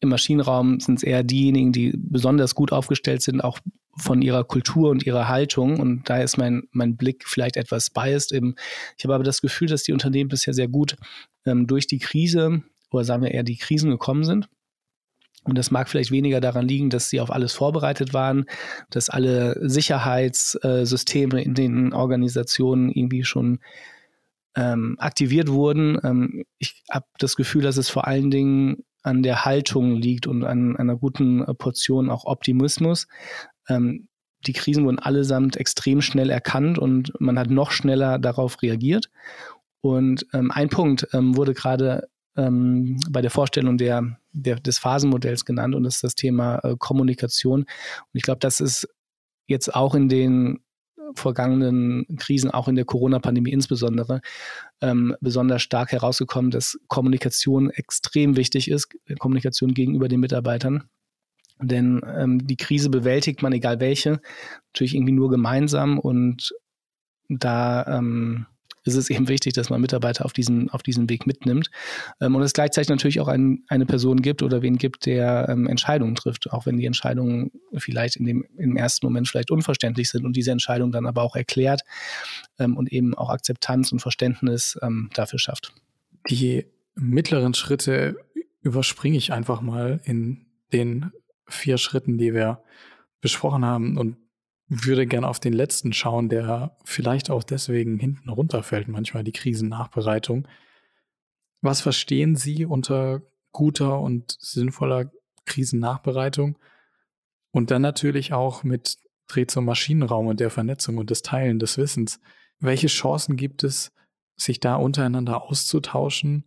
[0.00, 3.60] Im Maschinenraum sind es eher diejenigen, die besonders gut aufgestellt sind, auch
[3.96, 5.78] von ihrer Kultur und ihrer Haltung.
[5.78, 8.32] Und da ist mein, mein Blick vielleicht etwas biased.
[8.32, 10.96] Ich habe aber das Gefühl, dass die Unternehmen bisher sehr gut
[11.46, 14.48] ähm, durch die Krise oder sagen wir eher die Krisen gekommen sind.
[15.44, 18.46] Und das mag vielleicht weniger daran liegen, dass sie auf alles vorbereitet waren,
[18.90, 23.60] dass alle Sicherheitssysteme in den Organisationen irgendwie schon
[24.56, 25.98] ähm, aktiviert wurden.
[26.02, 30.44] Ähm, ich habe das Gefühl, dass es vor allen Dingen an der Haltung liegt und
[30.44, 33.06] an, einer guten Portion auch Optimismus.
[33.68, 34.08] Ähm,
[34.46, 39.10] die Krisen wurden allesamt extrem schnell erkannt und man hat noch schneller darauf reagiert.
[39.80, 45.44] Und ähm, ein Punkt ähm, wurde gerade ähm, bei der Vorstellung der, der, des Phasenmodells
[45.44, 47.60] genannt und das ist das Thema äh, Kommunikation.
[47.60, 48.88] Und ich glaube, das ist
[49.46, 50.60] jetzt auch in den
[51.14, 54.20] vergangenen Krisen, auch in der Corona-Pandemie insbesondere,
[54.80, 60.84] ähm, besonders stark herausgekommen, dass Kommunikation extrem wichtig ist, Kommunikation gegenüber den Mitarbeitern.
[61.60, 64.20] Denn ähm, die Krise bewältigt man, egal welche,
[64.72, 66.52] natürlich irgendwie nur gemeinsam und
[67.28, 68.46] da ähm,
[68.84, 71.70] ist es eben wichtig, dass man Mitarbeiter auf diesen, auf diesen Weg mitnimmt
[72.20, 75.66] ähm, und es gleichzeitig natürlich auch ein, eine Person gibt oder wen gibt, der ähm,
[75.66, 80.24] Entscheidungen trifft, auch wenn die Entscheidungen vielleicht in dem, im ersten Moment vielleicht unverständlich sind
[80.24, 81.82] und diese Entscheidung dann aber auch erklärt
[82.58, 85.72] ähm, und eben auch Akzeptanz und Verständnis ähm, dafür schafft.
[86.30, 88.16] Die mittleren Schritte
[88.62, 91.10] überspringe ich einfach mal in den
[91.46, 92.62] vier Schritten, die wir
[93.20, 94.16] besprochen haben und
[94.68, 100.48] würde gern auf den letzten schauen, der vielleicht auch deswegen hinten runterfällt, manchmal die Krisennachbereitung.
[101.60, 103.22] Was verstehen Sie unter
[103.52, 105.10] guter und sinnvoller
[105.44, 106.58] Krisennachbereitung?
[107.50, 111.78] Und dann natürlich auch mit Dreh zum Maschinenraum und der Vernetzung und des Teilen des
[111.78, 112.20] Wissens.
[112.58, 113.92] Welche Chancen gibt es,
[114.36, 116.44] sich da untereinander auszutauschen?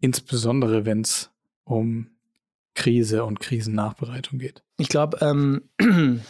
[0.00, 1.30] Insbesondere wenn es
[1.64, 2.10] um
[2.74, 4.62] Krise und Krisennachbereitung geht.
[4.78, 5.68] Ich glaube, ähm,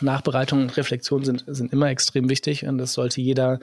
[0.00, 3.60] Nachbereitung und Reflexion sind, sind immer extrem wichtig und das sollte jeder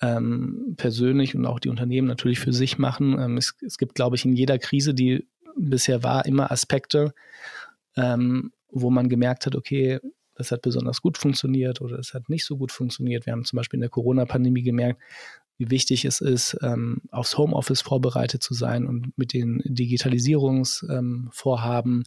[0.00, 3.18] ähm, persönlich und auch die Unternehmen natürlich für sich machen.
[3.18, 7.14] Ähm, es, es, gibt, glaube ich, in jeder Krise, die bisher war, immer Aspekte,
[7.96, 10.00] ähm, wo man gemerkt hat, okay,
[10.34, 13.26] das hat besonders gut funktioniert oder es hat nicht so gut funktioniert.
[13.26, 15.00] Wir haben zum Beispiel in der Corona-Pandemie gemerkt,
[15.58, 22.02] wie wichtig es ist, ähm, aufs Homeoffice vorbereitet zu sein und mit den Digitalisierungsvorhaben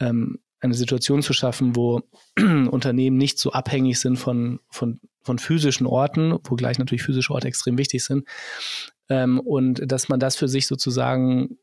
[0.00, 2.02] ähm, eine Situation zu schaffen, wo
[2.38, 7.48] Unternehmen nicht so abhängig sind von, von, von physischen Orten, wo gleich natürlich physische Orte
[7.48, 8.26] extrem wichtig sind.
[9.08, 11.58] Ähm, und dass man das für sich sozusagen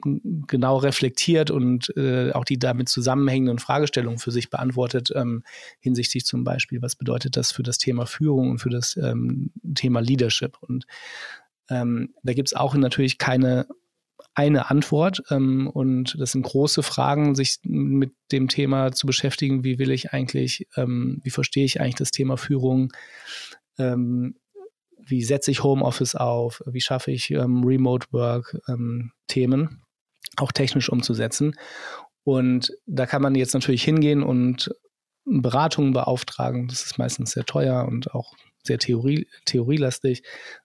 [0.00, 5.44] genau reflektiert und äh, auch die damit zusammenhängenden Fragestellungen für sich beantwortet, ähm,
[5.80, 10.00] hinsichtlich zum Beispiel, was bedeutet das für das Thema Führung und für das ähm, Thema
[10.00, 10.56] Leadership.
[10.60, 10.86] Und
[11.70, 13.66] ähm, da gibt es auch natürlich keine
[14.34, 15.22] eine Antwort.
[15.30, 19.64] Ähm, und das sind große Fragen, sich mit dem Thema zu beschäftigen.
[19.64, 22.92] Wie will ich eigentlich, ähm, wie verstehe ich eigentlich das Thema Führung?
[23.78, 24.36] Ähm,
[25.06, 26.62] wie setze ich Homeoffice auf?
[26.66, 29.82] Wie schaffe ich ähm, Remote Work ähm, Themen
[30.36, 31.54] auch technisch umzusetzen?
[32.24, 34.74] Und da kann man jetzt natürlich hingehen und
[35.26, 36.68] Beratungen beauftragen.
[36.68, 40.22] Das ist meistens sehr teuer und auch sehr theorie, theorielastig.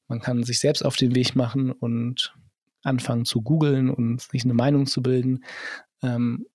[0.08, 2.34] Man kann sich selbst auf den Weg machen und
[2.84, 5.44] anfangen zu googeln und sich eine Meinung zu bilden.
[6.02, 6.46] Ähm,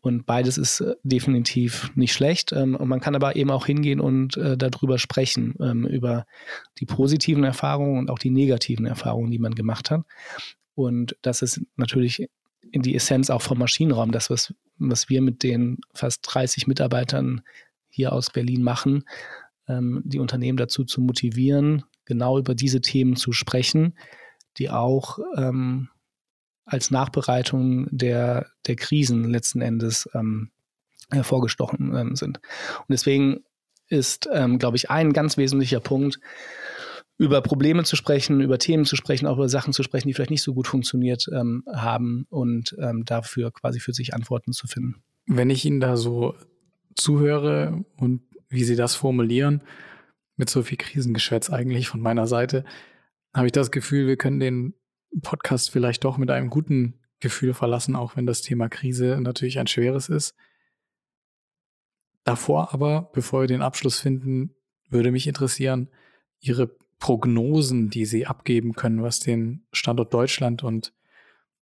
[0.00, 2.52] und beides ist äh, definitiv nicht schlecht.
[2.52, 6.26] Ähm, und man kann aber eben auch hingehen und äh, darüber sprechen, ähm, über
[6.78, 10.02] die positiven Erfahrungen und auch die negativen Erfahrungen, die man gemacht hat.
[10.74, 12.28] Und das ist natürlich
[12.70, 17.42] in die Essenz auch vom Maschinenraum, das, was, was wir mit den fast 30 Mitarbeitern
[17.88, 19.04] hier aus Berlin machen,
[19.68, 23.94] ähm, die Unternehmen dazu zu motivieren, genau über diese Themen zu sprechen
[24.58, 25.88] die auch ähm,
[26.64, 30.50] als Nachbereitung der, der Krisen letzten Endes ähm,
[31.10, 32.38] hervorgestochen ähm, sind.
[32.38, 33.44] Und deswegen
[33.88, 36.18] ist, ähm, glaube ich, ein ganz wesentlicher Punkt,
[37.18, 40.30] über Probleme zu sprechen, über Themen zu sprechen, auch über Sachen zu sprechen, die vielleicht
[40.30, 45.02] nicht so gut funktioniert ähm, haben und ähm, dafür quasi für sich Antworten zu finden.
[45.26, 46.34] Wenn ich Ihnen da so
[46.94, 49.62] zuhöre und wie Sie das formulieren,
[50.36, 52.64] mit so viel Krisengeschwätz eigentlich von meiner Seite,
[53.36, 54.74] habe ich das Gefühl, wir können den
[55.22, 59.66] Podcast vielleicht doch mit einem guten Gefühl verlassen, auch wenn das Thema Krise natürlich ein
[59.66, 60.34] schweres ist.
[62.24, 64.54] Davor aber, bevor wir den Abschluss finden,
[64.88, 65.88] würde mich interessieren,
[66.40, 70.92] Ihre Prognosen, die Sie abgeben können, was den Standort Deutschland und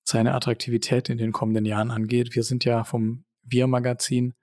[0.03, 2.35] seine Attraktivität in den kommenden Jahren angeht.
[2.35, 4.35] Wir sind ja vom Wir-Magazin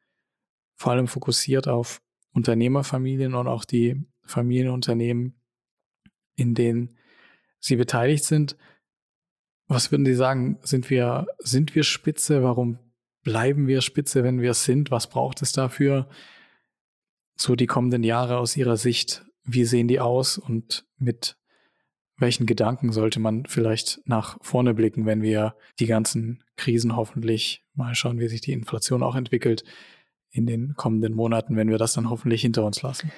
[0.76, 2.02] vor allem fokussiert auf
[2.34, 5.40] Unternehmerfamilien und auch die Familienunternehmen,
[6.36, 6.98] in denen
[7.62, 8.58] Sie beteiligt sind.
[9.68, 10.60] Was würden Sie sagen?
[10.64, 12.44] Sind wir, sind wir Spitze?
[12.44, 12.80] Warum
[13.24, 14.92] bleiben wir Spitze, wenn wir es sind?
[14.92, 16.10] Was braucht es dafür?
[17.38, 21.38] So die kommenden Jahre aus Ihrer Sicht, wie sehen die aus und mit
[22.18, 27.96] welchen Gedanken sollte man vielleicht nach vorne blicken, wenn wir die ganzen Krisen hoffentlich mal
[27.96, 29.64] schauen, wie sich die Inflation auch entwickelt
[30.30, 33.12] in den kommenden Monaten, wenn wir das dann hoffentlich hinter uns lassen?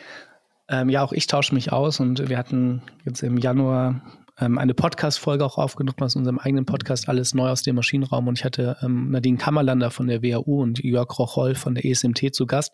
[0.70, 4.02] Ähm, ja, auch ich tausche mich aus und wir hatten jetzt im Januar
[4.40, 8.40] ähm, eine Podcast-Folge auch aufgenommen aus unserem eigenen Podcast Alles neu aus dem Maschinenraum und
[8.40, 12.46] ich hatte ähm, Nadine Kammerlander von der WHU und Jörg Rocholl von der ESMT zu
[12.46, 12.72] Gast.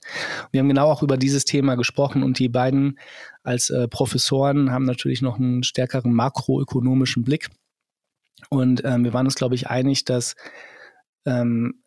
[0.51, 2.99] Wir haben genau auch über dieses Thema gesprochen und die beiden
[3.43, 7.49] als äh, Professoren haben natürlich noch einen stärkeren makroökonomischen Blick
[8.49, 10.35] und ähm, wir waren uns, glaube ich, einig, dass
[11.25, 11.83] ähm,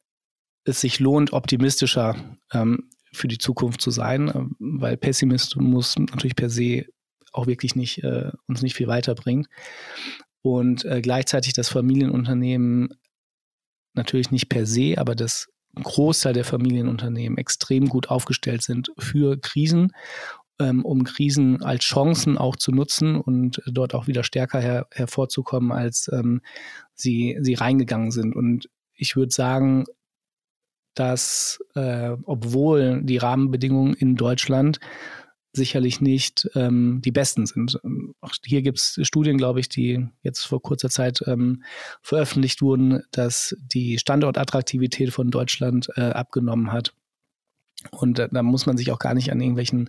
[0.64, 2.16] es sich lohnt, optimistischer
[2.52, 6.86] ähm, für die Zukunft zu sein, äh, weil Pessimismus natürlich per se
[7.32, 9.48] auch wirklich nicht, äh, uns nicht viel weiterbringt.
[10.42, 12.94] Und äh, gleichzeitig das Familienunternehmen
[13.94, 19.92] natürlich nicht per se, aber das Großteil der Familienunternehmen extrem gut aufgestellt sind für Krisen,
[20.58, 25.72] ähm, um Krisen als Chancen auch zu nutzen und dort auch wieder stärker her hervorzukommen,
[25.72, 26.42] als ähm,
[26.94, 28.36] sie, sie reingegangen sind.
[28.36, 29.84] Und ich würde sagen,
[30.94, 34.78] dass äh, obwohl die Rahmenbedingungen in Deutschland
[35.52, 37.78] sicherlich nicht ähm, die besten sind.
[38.20, 41.62] Auch hier gibt es Studien, glaube ich, die jetzt vor kurzer Zeit ähm,
[42.00, 46.94] veröffentlicht wurden, dass die Standortattraktivität von Deutschland äh, abgenommen hat.
[47.90, 49.88] Und äh, da muss man sich auch gar nicht an irgendwelchen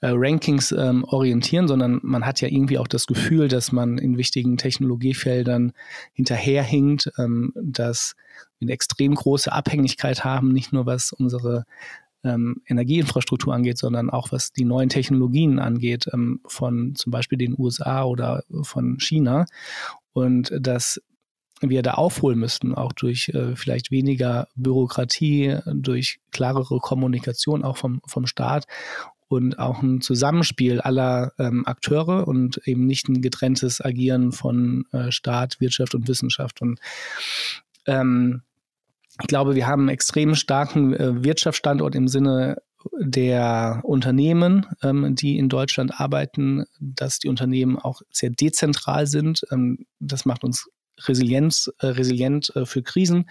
[0.00, 4.16] äh, Rankings ähm, orientieren, sondern man hat ja irgendwie auch das Gefühl, dass man in
[4.16, 5.72] wichtigen Technologiefeldern
[6.12, 8.14] hinterherhinkt, ähm, dass
[8.58, 11.64] wir eine extrem große Abhängigkeit haben, nicht nur was unsere
[12.24, 17.54] ähm, Energieinfrastruktur angeht, sondern auch was die neuen Technologien angeht, ähm, von zum Beispiel den
[17.58, 19.46] USA oder von China.
[20.12, 21.00] Und dass
[21.60, 28.00] wir da aufholen müssten, auch durch äh, vielleicht weniger Bürokratie, durch klarere Kommunikation auch vom,
[28.06, 28.66] vom Staat
[29.28, 35.10] und auch ein Zusammenspiel aller ähm, Akteure und eben nicht ein getrenntes Agieren von äh,
[35.10, 36.60] Staat, Wirtschaft und Wissenschaft.
[36.60, 36.78] Und
[37.86, 38.42] ähm,
[39.22, 42.56] ich glaube, wir haben einen extrem starken äh, Wirtschaftsstandort im Sinne
[42.98, 49.42] der Unternehmen, ähm, die in Deutschland arbeiten, dass die Unternehmen auch sehr dezentral sind.
[49.52, 50.68] Ähm, das macht uns
[51.06, 53.30] Resilienz, äh, resilient äh, für Krisen.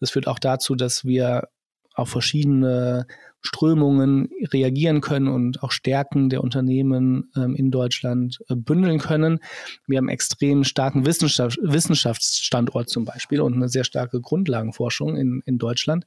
[0.00, 1.48] Das führt auch dazu, dass wir
[1.96, 3.06] auf verschiedene
[3.40, 9.40] Strömungen reagieren können und auch Stärken der Unternehmen ähm, in Deutschland äh, bündeln können.
[9.86, 15.42] Wir haben einen extrem starken Wissenschaft, Wissenschaftsstandort zum Beispiel und eine sehr starke Grundlagenforschung in,
[15.46, 16.06] in Deutschland.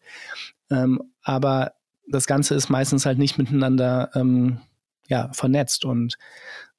[0.70, 1.74] Ähm, aber
[2.08, 4.60] das Ganze ist meistens halt nicht miteinander ähm,
[5.08, 6.18] ja, vernetzt und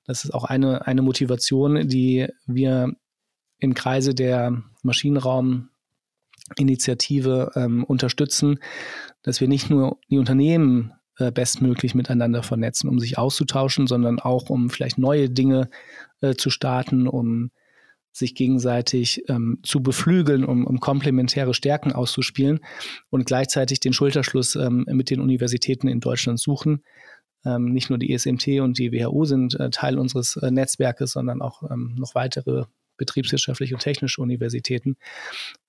[0.06, 2.92] das ist auch eine, eine Motivation, die wir
[3.58, 4.62] im Kreise der
[6.50, 8.58] Maschinenrauminitiative ähm, unterstützen,
[9.22, 14.50] dass wir nicht nur die Unternehmen äh, bestmöglich miteinander vernetzen, um sich auszutauschen, sondern auch
[14.50, 15.68] um vielleicht neue Dinge
[16.20, 17.50] äh, zu starten, um
[18.12, 22.58] sich gegenseitig ähm, zu beflügeln, um, um komplementäre Stärken auszuspielen
[23.08, 26.82] und gleichzeitig den Schulterschluss ähm, mit den Universitäten in Deutschland suchen.
[27.44, 31.40] Ähm, nicht nur die ESMT und die WHO sind äh, Teil unseres äh, Netzwerkes, sondern
[31.40, 32.64] auch ähm, noch weitere
[33.00, 34.96] betriebswirtschaftliche und technische Universitäten.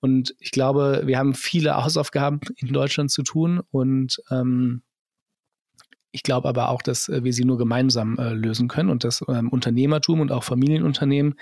[0.00, 4.82] Und ich glaube, wir haben viele Hausaufgaben in Deutschland zu tun und ähm,
[6.14, 9.24] ich glaube aber auch, dass äh, wir sie nur gemeinsam äh, lösen können und dass
[9.28, 11.36] ähm, Unternehmertum und auch Familienunternehmen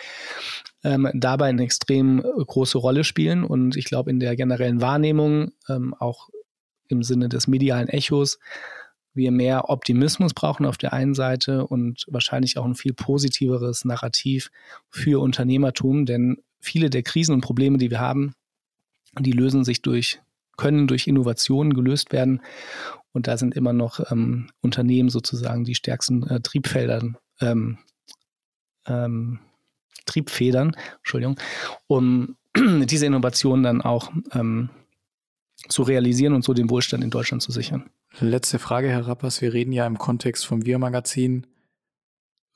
[0.85, 3.42] ähm, dabei eine extrem äh, große Rolle spielen.
[3.42, 6.31] Und ich glaube, in der generellen Wahrnehmung, ähm, auch
[6.87, 8.38] im Sinne des medialen Echos,
[9.14, 14.51] wir mehr Optimismus brauchen auf der einen Seite und wahrscheinlich auch ein viel positiveres Narrativ
[14.88, 18.35] für Unternehmertum, denn viele der Krisen und Probleme, die wir haben,
[19.18, 20.20] die lösen sich durch,
[20.57, 22.42] können durch Innovationen gelöst werden.
[23.12, 27.79] Und da sind immer noch ähm, Unternehmen sozusagen die stärksten äh, Triebfeldern, ähm,
[28.87, 29.40] ähm,
[30.07, 31.37] Triebfedern, Entschuldigung,
[31.88, 34.70] um diese Innovationen dann auch ähm,
[35.68, 37.90] zu realisieren und so den Wohlstand in Deutschland zu sichern.
[38.18, 39.40] Letzte Frage, Herr Rappers.
[39.40, 41.46] Wir reden ja im Kontext vom Wir-Magazin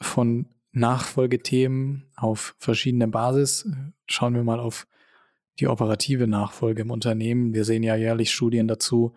[0.01, 3.67] von Nachfolgethemen auf verschiedene Basis.
[4.07, 4.87] Schauen wir mal auf
[5.61, 7.55] die operative Nachfolge im Unternehmen.
[7.55, 9.15] Wir sehen ja jährlich Studien dazu,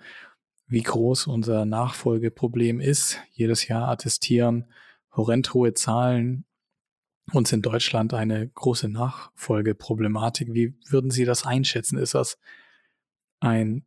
[0.68, 3.20] wie groß unser Nachfolgeproblem ist.
[3.32, 4.68] Jedes Jahr attestieren
[5.16, 6.46] horrend hohe Zahlen
[7.34, 10.54] uns in Deutschland eine große Nachfolgeproblematik.
[10.54, 11.98] Wie würden Sie das einschätzen?
[11.98, 12.38] Ist das
[13.40, 13.86] ein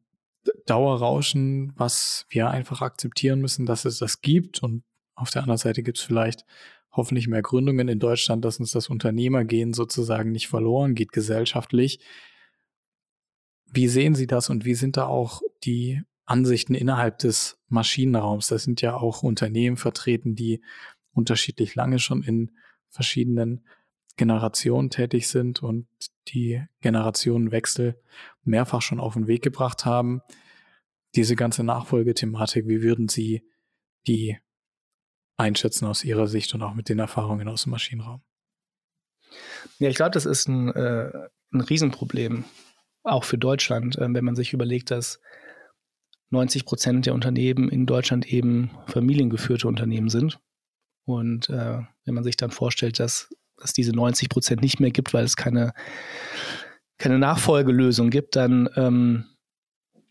[0.66, 4.62] Dauerrauschen, was wir einfach akzeptieren müssen, dass es das gibt.
[4.62, 4.82] Und
[5.14, 6.44] auf der anderen Seite gibt es vielleicht
[6.92, 12.00] hoffentlich mehr Gründungen in Deutschland, dass uns das Unternehmergehen sozusagen nicht verloren geht gesellschaftlich.
[13.66, 18.48] Wie sehen Sie das und wie sind da auch die Ansichten innerhalb des Maschinenraums?
[18.48, 20.60] Da sind ja auch Unternehmen vertreten, die
[21.12, 22.50] unterschiedlich lange schon in
[22.88, 23.64] verschiedenen
[24.16, 25.86] Generationen tätig sind und
[26.28, 28.00] die Generationenwechsel
[28.44, 30.20] mehrfach schon auf den Weg gebracht haben.
[31.14, 33.42] Diese ganze Nachfolgethematik, wie würden Sie
[34.06, 34.38] die
[35.36, 38.22] einschätzen aus Ihrer Sicht und auch mit den Erfahrungen aus dem Maschinenraum?
[39.78, 41.10] Ja, ich glaube, das ist ein, äh,
[41.52, 42.44] ein Riesenproblem,
[43.02, 45.20] auch für Deutschland, äh, wenn man sich überlegt, dass
[46.30, 50.38] 90 Prozent der Unternehmen in Deutschland eben familiengeführte Unternehmen sind.
[51.04, 55.14] Und äh, wenn man sich dann vorstellt, dass es diese 90 Prozent nicht mehr gibt,
[55.14, 55.72] weil es keine,
[56.98, 59.24] keine Nachfolgelösung gibt, dann ähm,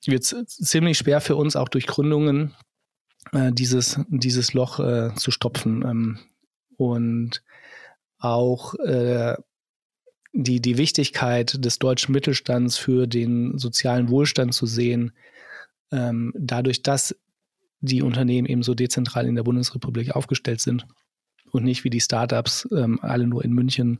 [0.05, 2.55] wird es ziemlich schwer für uns auch durch Gründungen
[3.31, 5.83] äh, dieses, dieses Loch äh, zu stopfen.
[5.83, 6.19] Ähm,
[6.77, 7.43] und
[8.17, 9.35] auch äh,
[10.33, 15.11] die, die Wichtigkeit des deutschen Mittelstands für den sozialen Wohlstand zu sehen,
[15.91, 17.15] ähm, dadurch, dass
[17.81, 20.85] die Unternehmen eben so dezentral in der Bundesrepublik aufgestellt sind
[21.51, 23.99] und nicht wie die Startups ähm, alle nur in München,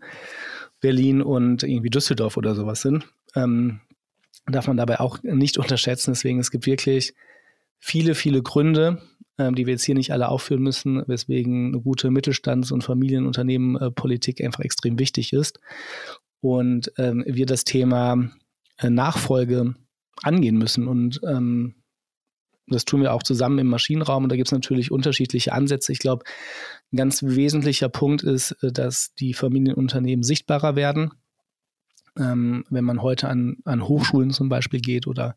[0.82, 3.08] Berlin und irgendwie Düsseldorf oder sowas sind.
[3.36, 3.82] Ähm,
[4.48, 6.12] darf man dabei auch nicht unterschätzen.
[6.12, 7.14] Deswegen, es gibt wirklich
[7.78, 9.02] viele, viele Gründe,
[9.38, 14.42] ähm, die wir jetzt hier nicht alle aufführen müssen, weswegen eine gute Mittelstands- und Familienunternehmenpolitik
[14.42, 15.60] einfach extrem wichtig ist.
[16.42, 18.30] Und ähm, wir das Thema
[18.78, 19.76] äh, Nachfolge
[20.24, 20.88] angehen müssen.
[20.88, 21.76] Und ähm,
[22.68, 25.92] das tun wir auch zusammen im Maschinenraum und da gibt es natürlich unterschiedliche Ansätze.
[25.92, 26.24] Ich glaube,
[26.92, 31.12] ein ganz wesentlicher Punkt ist, äh, dass die Familienunternehmen sichtbarer werden.
[32.18, 35.36] Ähm, wenn man heute an, an Hochschulen zum Beispiel geht oder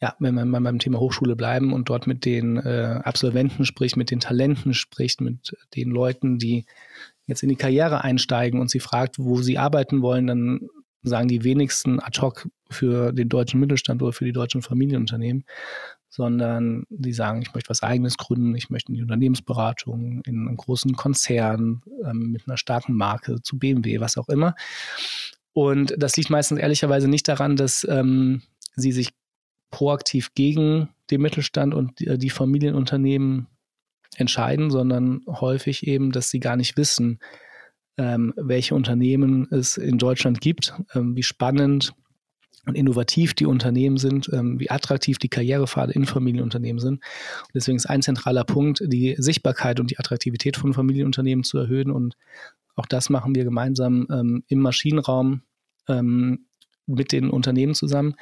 [0.00, 4.10] ja, wenn man beim Thema Hochschule bleiben und dort mit den äh, Absolventen spricht, mit
[4.10, 6.66] den Talenten spricht, mit den Leuten, die
[7.26, 10.68] jetzt in die Karriere einsteigen und sie fragt, wo sie arbeiten wollen, dann
[11.02, 15.44] sagen die wenigsten ad hoc für den deutschen Mittelstand oder für die deutschen Familienunternehmen,
[16.08, 20.56] sondern die sagen, ich möchte was eigenes gründen, ich möchte in die Unternehmensberatung, in einem
[20.56, 24.54] großen Konzern ähm, mit einer starken Marke zu BMW, was auch immer.
[25.52, 28.42] Und das liegt meistens ehrlicherweise nicht daran, dass ähm,
[28.76, 29.10] sie sich
[29.70, 33.48] proaktiv gegen den Mittelstand und die, die Familienunternehmen
[34.16, 37.20] entscheiden, sondern häufig eben, dass sie gar nicht wissen,
[37.98, 41.94] ähm, welche Unternehmen es in Deutschland gibt, ähm, wie spannend
[42.64, 46.94] und innovativ die Unternehmen sind, ähm, wie attraktiv die Karrierepfade in Familienunternehmen sind.
[46.94, 51.90] Und deswegen ist ein zentraler Punkt, die Sichtbarkeit und die Attraktivität von Familienunternehmen zu erhöhen.
[51.90, 52.16] Und
[52.74, 55.42] auch das machen wir gemeinsam ähm, im Maschinenraum
[55.88, 56.46] ähm,
[56.86, 58.14] mit den Unternehmen zusammen.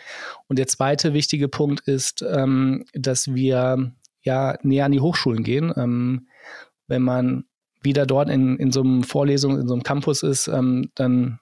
[0.49, 6.25] Und der zweite wichtige Punkt ist, dass wir ja näher an die Hochschulen gehen.
[6.87, 7.45] Wenn man
[7.83, 11.41] wieder dort in, in so einem Vorlesung, in so einem Campus ist, dann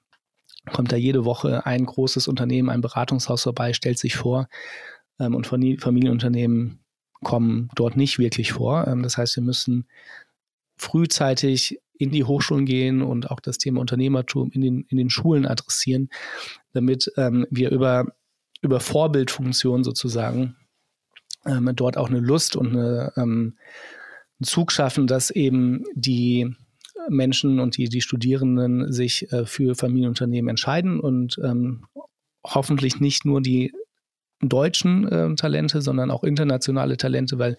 [0.71, 4.49] kommt da jede Woche ein großes Unternehmen, ein Beratungshaus vorbei, stellt sich vor
[5.19, 6.83] ähm, und Familienunternehmen
[7.23, 8.87] kommen dort nicht wirklich vor.
[8.87, 9.87] Ähm, das heißt, wir müssen
[10.77, 15.47] frühzeitig in die Hochschulen gehen und auch das Thema Unternehmertum in den, in den Schulen
[15.47, 16.09] adressieren,
[16.73, 18.07] damit ähm, wir über,
[18.61, 20.57] über Vorbildfunktion sozusagen
[21.47, 23.57] ähm, dort auch eine Lust und eine, ähm,
[24.39, 26.57] einen Zug schaffen, dass eben die
[27.09, 31.85] Menschen und die, die Studierenden sich äh, für Familienunternehmen entscheiden und ähm,
[32.45, 33.73] hoffentlich nicht nur die
[34.41, 37.57] deutschen äh, Talente, sondern auch internationale Talente, weil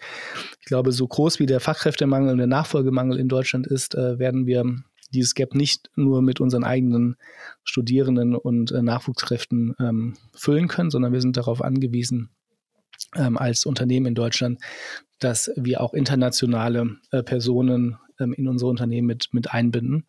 [0.60, 4.46] ich glaube, so groß wie der Fachkräftemangel und der Nachfolgemangel in Deutschland ist, äh, werden
[4.46, 4.64] wir
[5.12, 7.16] dieses Gap nicht nur mit unseren eigenen
[7.62, 12.30] Studierenden und äh, Nachwuchskräften ähm, füllen können, sondern wir sind darauf angewiesen,
[13.16, 14.60] ähm, als Unternehmen in Deutschland,
[15.20, 20.06] dass wir auch internationale äh, Personen in unsere Unternehmen mit, mit einbinden.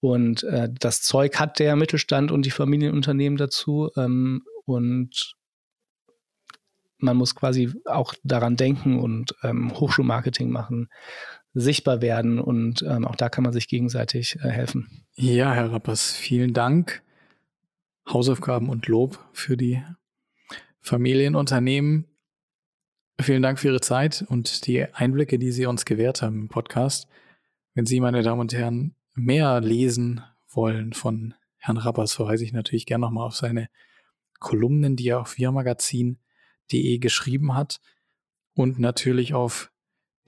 [0.00, 3.90] Und äh, das Zeug hat der Mittelstand und die Familienunternehmen dazu.
[3.96, 5.36] Ähm, und
[6.98, 10.88] man muss quasi auch daran denken und ähm, Hochschulmarketing machen,
[11.54, 15.04] sichtbar werden und ähm, auch da kann man sich gegenseitig äh, helfen.
[15.14, 17.02] Ja, Herr Rappers, vielen Dank.
[18.08, 19.82] Hausaufgaben und Lob für die
[20.80, 22.06] Familienunternehmen.
[23.20, 27.06] Vielen Dank für Ihre Zeit und die Einblicke, die Sie uns gewährt haben im Podcast.
[27.74, 32.84] Wenn Sie, meine Damen und Herren, mehr lesen wollen von Herrn Rappers, verweise ich natürlich
[32.84, 33.68] gerne nochmal auf seine
[34.40, 37.80] Kolumnen, die er auf wirmagazin.de geschrieben hat
[38.54, 39.72] und natürlich auf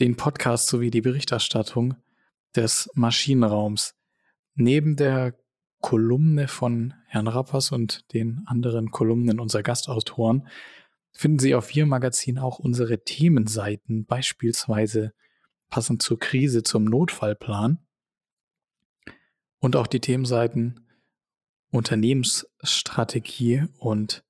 [0.00, 1.96] den Podcast sowie die Berichterstattung
[2.56, 3.94] des Maschinenraums.
[4.54, 5.34] Neben der
[5.80, 10.48] Kolumne von Herrn Rappers und den anderen Kolumnen unserer Gastautoren
[11.12, 15.12] finden Sie auf Wir Magazin auch unsere Themenseiten, beispielsweise
[15.70, 17.78] passend zur Krise zum Notfallplan
[19.58, 20.80] und auch die Themenseiten
[21.70, 24.24] Unternehmensstrategie und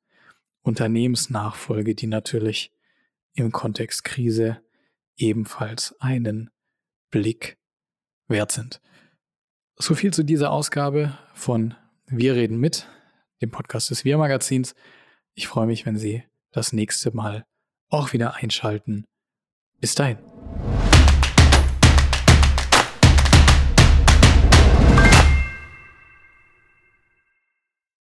[0.63, 2.73] Unternehmensnachfolge, die natürlich
[3.35, 4.63] im Kontext Krise
[5.17, 6.51] ebenfalls einen
[7.11, 7.59] Blick
[8.29, 8.81] wert sind.
[9.77, 11.75] So viel zu dieser Ausgabe von
[12.07, 12.87] Wir reden mit,
[13.43, 14.75] dem Podcast des Wir Magazins.
[15.35, 17.45] Ich freue mich, wenn Sie das nächste Mal
[17.89, 19.05] auch wieder einschalten.
[19.81, 20.34] Bis dahin.